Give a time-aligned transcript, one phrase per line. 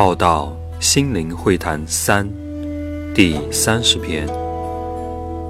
[0.00, 2.30] 浩道心灵会谈三
[3.12, 4.28] 第三十篇：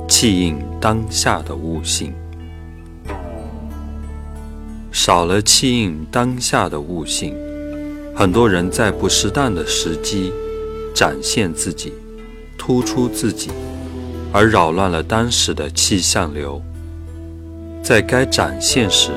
[0.09, 2.15] 气应当下的悟性。
[4.91, 7.37] 少了气应当下的悟性，
[8.17, 10.33] 很多人在不适当的时机
[10.95, 11.93] 展现自己、
[12.57, 13.51] 突出自己，
[14.33, 16.59] 而扰乱了当时的气象流；
[17.83, 19.11] 在该展现时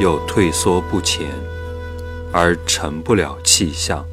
[0.00, 1.28] 又退缩不前，
[2.32, 4.04] 而成不了气象。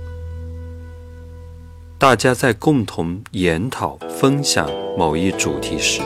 [2.00, 6.02] 大家在共同研讨、分享某一主题时，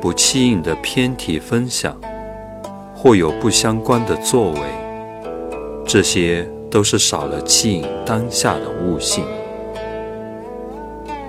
[0.00, 1.96] 不气应的偏题分享，
[2.92, 4.60] 或有不相关的作为，
[5.86, 9.24] 这些都是少了气引当下的悟性。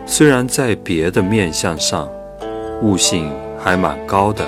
[0.08, 2.10] 虽然在别的面相上，
[2.82, 4.44] 悟性还蛮高的，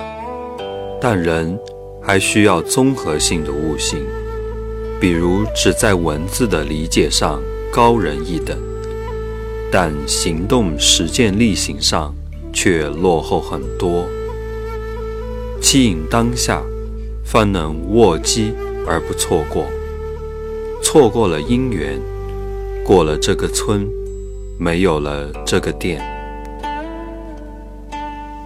[1.00, 1.56] 但人
[2.02, 4.04] 还需要综合性的悟性，
[5.00, 7.40] 比如只在文字的理解上
[7.72, 8.58] 高人一等。
[9.72, 12.14] 但行动实践力行上
[12.54, 14.06] 却落后很多。
[15.62, 16.62] 吸引当下，
[17.26, 18.54] 方能握机
[18.88, 19.66] 而不错过。
[20.82, 22.00] 错过了姻缘，
[22.86, 23.86] 过了这个村，
[24.58, 26.02] 没有了这个店。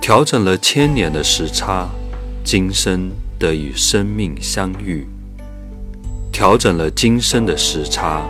[0.02, 1.88] 调整了千年的时差，
[2.44, 5.05] 今生得与生命相遇。
[6.31, 8.27] 调整了今生的时差，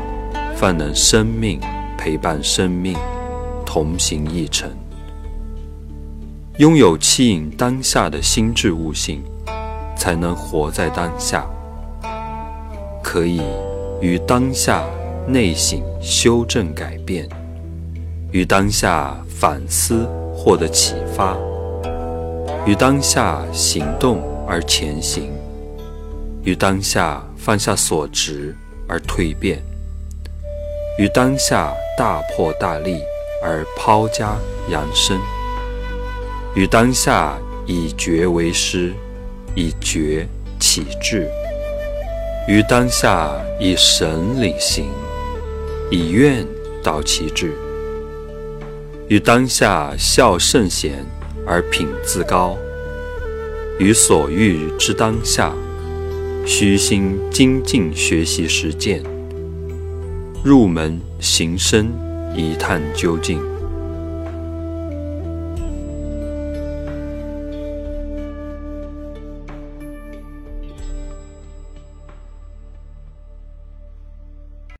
[0.58, 1.62] 方能生命。
[2.03, 2.97] 陪伴生命，
[3.63, 4.67] 同行一程。
[6.57, 9.21] 拥有气引当下的心智悟性，
[9.95, 11.45] 才能活在当下，
[13.03, 13.39] 可以
[14.02, 14.83] 与当下
[15.27, 17.29] 内省修正改变，
[18.31, 21.38] 与当下反思获得启发，
[22.66, 25.29] 与当下行动而前行，
[26.44, 28.56] 与当下放下所执
[28.88, 29.61] 而蜕变。
[31.01, 33.01] 于当下大破大立
[33.41, 34.38] 而抛家
[34.69, 35.19] 扬生，
[36.53, 38.94] 于当下以觉为师，
[39.56, 40.28] 以觉
[40.59, 41.23] 启智；
[42.47, 44.91] 于当下以神领行，
[45.90, 46.45] 以愿
[46.84, 47.47] 导其志；
[49.07, 51.03] 于当下孝圣贤
[51.47, 52.56] 而品自高；
[53.79, 55.51] 于所欲之当下，
[56.45, 59.01] 虚心精进学习实践。
[60.44, 61.88] 入门行深，
[62.35, 63.40] 一探究竟。